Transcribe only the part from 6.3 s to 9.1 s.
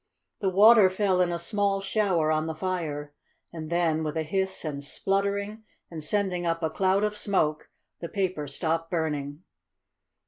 up a cloud of smoke, the paper stopped